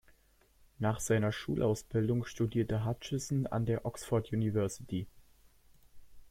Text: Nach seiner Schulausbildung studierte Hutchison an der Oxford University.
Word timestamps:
Nach 0.79 0.99
seiner 0.99 1.31
Schulausbildung 1.31 2.25
studierte 2.25 2.85
Hutchison 2.85 3.45
an 3.45 3.67
der 3.67 3.85
Oxford 3.85 4.31
University. 4.33 5.05